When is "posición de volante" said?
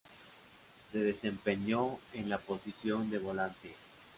2.39-3.75